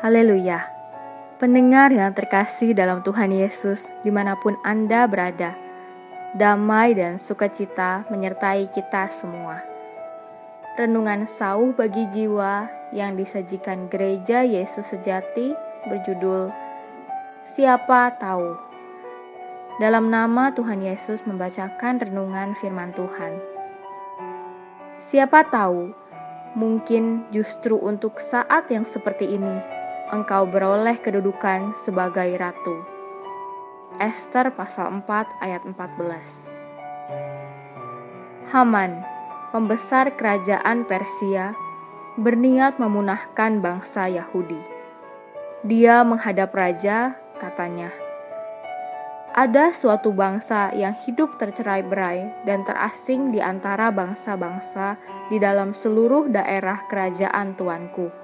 [0.00, 0.64] Haleluya.
[1.36, 5.52] Pendengar yang terkasih dalam Tuhan Yesus, di mana pun Anda berada,
[6.32, 9.60] damai dan sukacita menyertai kita semua.
[10.80, 12.64] Renungan sauh bagi jiwa
[12.96, 15.52] yang disajikan gereja Yesus sejati
[15.84, 16.48] berjudul
[17.44, 18.56] Siapa Tahu.
[19.84, 23.36] Dalam nama Tuhan Yesus membacakan renungan firman Tuhan.
[24.96, 25.92] Siapa tahu,
[26.56, 29.80] mungkin justru untuk saat yang seperti ini,
[30.10, 32.82] engkau beroleh kedudukan sebagai ratu.
[34.02, 39.06] Esther pasal 4 ayat 14 Haman,
[39.54, 41.54] pembesar kerajaan Persia,
[42.18, 44.58] berniat memunahkan bangsa Yahudi.
[45.62, 47.94] Dia menghadap raja, katanya,
[49.30, 54.98] ada suatu bangsa yang hidup tercerai-berai dan terasing di antara bangsa-bangsa
[55.30, 58.19] di dalam seluruh daerah kerajaan tuanku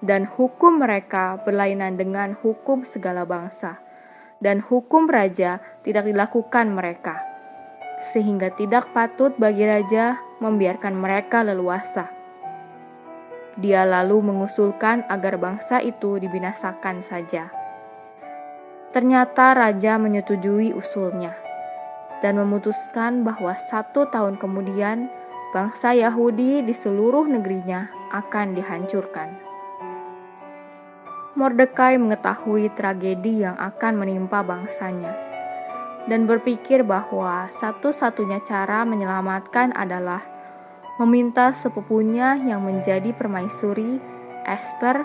[0.00, 3.78] dan hukum mereka berlainan dengan hukum segala bangsa,
[4.42, 7.20] dan hukum raja tidak dilakukan mereka,
[8.10, 12.10] sehingga tidak patut bagi raja membiarkan mereka leluasa.
[13.54, 17.54] Dia lalu mengusulkan agar bangsa itu dibinasakan saja.
[18.90, 21.34] Ternyata raja menyetujui usulnya
[22.22, 25.10] dan memutuskan bahwa satu tahun kemudian
[25.54, 29.53] bangsa Yahudi di seluruh negerinya akan dihancurkan.
[31.34, 35.10] Mordekai mengetahui tragedi yang akan menimpa bangsanya
[36.06, 40.22] dan berpikir bahwa satu-satunya cara menyelamatkan adalah
[41.02, 43.98] meminta sepupunya yang menjadi permaisuri,
[44.46, 45.02] Esther,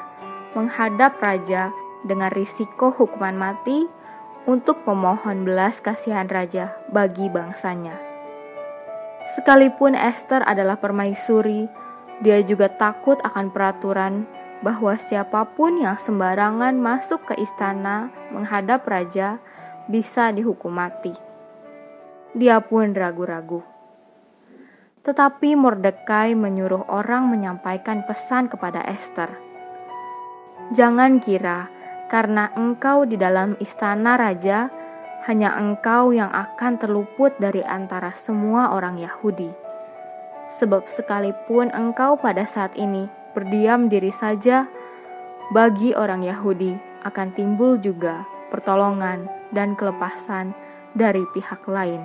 [0.54, 1.74] menghadap raja
[2.06, 3.90] dengan risiko hukuman mati
[4.46, 7.98] untuk memohon belas kasihan raja bagi bangsanya.
[9.34, 11.66] Sekalipun Esther adalah permaisuri,
[12.22, 19.40] dia juga takut akan peraturan bahwa siapa pun yang sembarangan masuk ke istana menghadap raja
[19.88, 21.16] bisa dihukum mati.
[22.36, 23.64] Dia pun ragu-ragu.
[25.02, 29.32] Tetapi Mordekai menyuruh orang menyampaikan pesan kepada Esther.
[30.76, 31.72] Jangan kira
[32.12, 34.70] karena engkau di dalam istana raja,
[35.26, 39.50] hanya engkau yang akan terluput dari antara semua orang Yahudi.
[40.50, 44.66] Sebab sekalipun engkau pada saat ini berdiam diri saja,
[45.50, 50.54] bagi orang Yahudi akan timbul juga pertolongan dan kelepasan
[50.94, 52.02] dari pihak lain,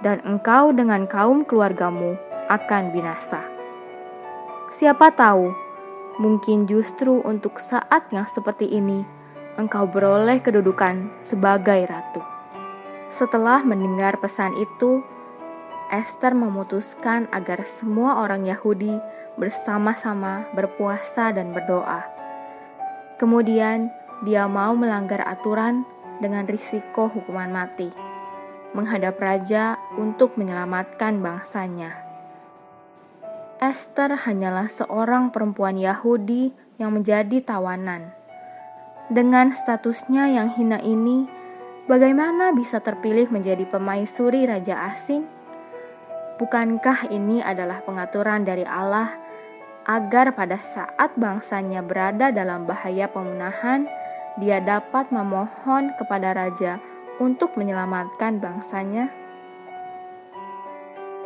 [0.00, 2.16] dan engkau dengan kaum keluargamu
[2.48, 3.44] akan binasa.
[4.72, 5.52] Siapa tahu,
[6.20, 9.04] mungkin justru untuk saat yang seperti ini,
[9.56, 12.20] engkau beroleh kedudukan sebagai ratu.
[13.08, 15.00] Setelah mendengar pesan itu,
[15.88, 19.00] Esther memutuskan agar semua orang Yahudi
[19.40, 22.04] bersama-sama berpuasa dan berdoa.
[23.16, 23.88] Kemudian,
[24.20, 25.88] dia mau melanggar aturan
[26.20, 27.88] dengan risiko hukuman mati,
[28.76, 32.04] menghadap raja untuk menyelamatkan bangsanya.
[33.58, 38.12] Esther hanyalah seorang perempuan Yahudi yang menjadi tawanan.
[39.08, 41.24] Dengan statusnya yang hina ini,
[41.88, 45.37] bagaimana bisa terpilih menjadi pemaisuri raja asing?
[46.38, 49.10] Bukankah ini adalah pengaturan dari Allah
[49.82, 53.90] agar pada saat bangsanya berada dalam bahaya pemunahan,
[54.38, 56.78] dia dapat memohon kepada raja
[57.18, 59.10] untuk menyelamatkan bangsanya?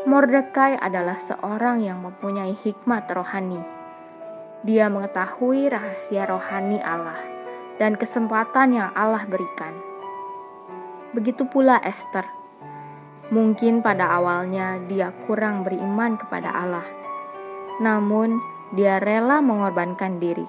[0.09, 3.61] Mordekai adalah seorang yang mempunyai hikmat rohani.
[4.65, 7.21] Dia mengetahui rahasia rohani Allah
[7.77, 9.77] dan kesempatan yang Allah berikan.
[11.13, 12.42] Begitu pula Esther
[13.33, 16.85] Mungkin pada awalnya dia kurang beriman kepada Allah,
[17.81, 18.37] namun
[18.77, 20.45] dia rela mengorbankan diri.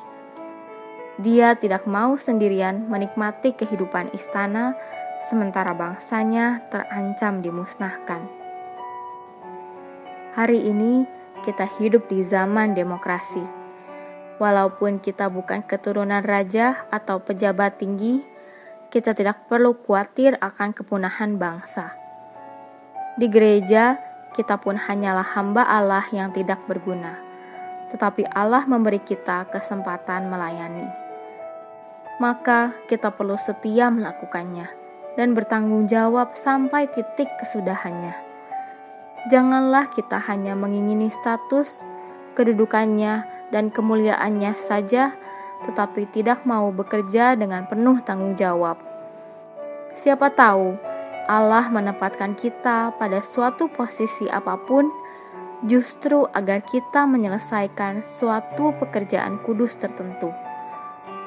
[1.15, 4.75] Dia tidak mau sendirian menikmati kehidupan istana,
[5.24, 8.19] sementara bangsanya terancam dimusnahkan.
[10.35, 11.07] Hari ini
[11.47, 13.47] kita hidup di zaman demokrasi.
[14.44, 18.19] Walaupun kita bukan keturunan raja atau pejabat tinggi,
[18.91, 22.02] kita tidak perlu khawatir akan kepunahan bangsa
[23.13, 24.01] di gereja,
[24.33, 27.13] kita pun hanyalah hamba Allah yang tidak berguna,
[27.94, 30.89] tetapi Allah memberi kita kesempatan melayani.
[32.18, 34.65] Maka kita perlu setia melakukannya
[35.13, 38.18] dan bertanggung jawab sampai titik kesudahannya.
[39.30, 41.86] Janganlah kita hanya mengingini status,
[42.33, 45.13] kedudukannya, dan kemuliaannya saja,
[45.69, 48.81] tetapi tidak mau bekerja dengan penuh tanggung jawab.
[49.94, 50.93] Siapa tahu
[51.31, 54.91] Allah menempatkan kita pada suatu posisi apa pun
[55.63, 60.31] justru agar kita menyelesaikan suatu pekerjaan kudus tertentu.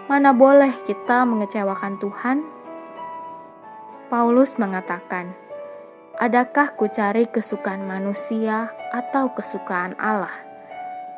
[0.06, 2.38] mana boleh kita mengecewakan Tuhan?
[4.06, 5.34] Paulus mengatakan,
[6.16, 10.32] Adakah ku cari kesukaan manusia atau kesukaan Allah?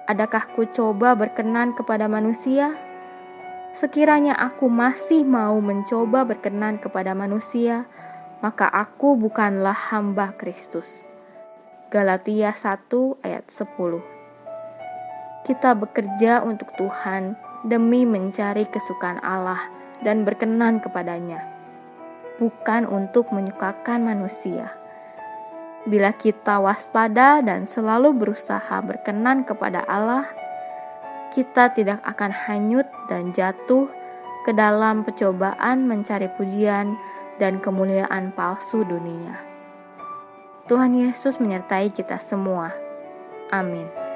[0.08, 2.75] Adakah ku coba berkenan kepada manusia?
[3.76, 7.84] Sekiranya aku masih mau mencoba berkenan kepada manusia,
[8.44, 11.06] maka aku bukanlah hamba Kristus.
[11.88, 14.19] Galatia 1 ayat 10
[15.49, 17.32] kita bekerja untuk Tuhan
[17.64, 19.64] demi mencari kesukaan Allah
[20.05, 21.40] dan berkenan kepadanya,
[22.37, 24.76] bukan untuk menyukakan manusia.
[25.88, 30.29] Bila kita waspada dan selalu berusaha berkenan kepada Allah,
[31.32, 33.88] kita tidak akan hanyut dan jatuh
[34.44, 36.93] ke dalam percobaan mencari pujian
[37.38, 39.38] dan kemuliaan palsu dunia.
[40.69, 42.75] Tuhan Yesus menyertai kita semua.
[43.49, 44.07] Amin.